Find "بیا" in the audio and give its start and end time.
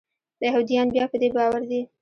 0.95-1.05